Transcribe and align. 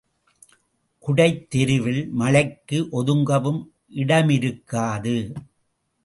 குடைத் 0.99 1.49
தெருவில் 1.49 2.09
மழைக்கு 2.11 2.87
ஒதுங்கவும் 2.91 3.59
இடமிருக்காது. 3.95 5.15